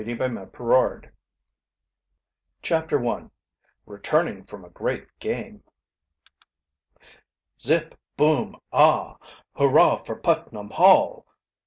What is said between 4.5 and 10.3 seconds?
A GREAT GAME "Zip! Boom! Ah!" "Hurrah for